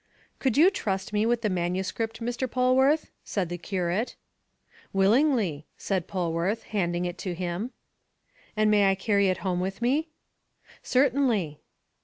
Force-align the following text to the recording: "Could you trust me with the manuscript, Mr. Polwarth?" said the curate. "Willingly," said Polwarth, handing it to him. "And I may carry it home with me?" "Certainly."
"Could 0.39 0.57
you 0.57 0.71
trust 0.71 1.13
me 1.13 1.27
with 1.27 1.43
the 1.43 1.49
manuscript, 1.51 2.21
Mr. 2.21 2.49
Polwarth?" 2.49 3.11
said 3.23 3.49
the 3.49 3.57
curate. 3.59 4.15
"Willingly," 4.93 5.67
said 5.77 6.07
Polwarth, 6.07 6.63
handing 6.63 7.05
it 7.05 7.19
to 7.19 7.35
him. 7.35 7.69
"And 8.57 8.69
I 8.69 8.71
may 8.89 8.95
carry 8.95 9.27
it 9.27 9.37
home 9.45 9.59
with 9.59 9.79
me?" 9.79 10.09
"Certainly." 10.81 11.61